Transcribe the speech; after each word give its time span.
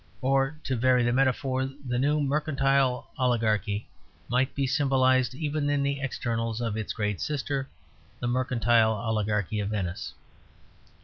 Or, 0.21 0.57
to 0.63 0.75
vary 0.75 1.03
the 1.03 1.13
metaphor, 1.13 1.69
the 1.85 1.99
new 1.99 2.21
mercantile 2.21 3.11
oligarchy 3.19 3.87
might 4.29 4.55
be 4.55 4.65
symbolized 4.65 5.35
even 5.35 5.69
in 5.69 5.83
the 5.83 6.01
externals 6.01 6.59
of 6.59 6.75
its 6.75 6.91
great 6.91 7.21
sister, 7.21 7.69
the 8.19 8.25
mercantile 8.27 8.93
oligarchy 8.93 9.59
of 9.59 9.69
Venice. 9.69 10.15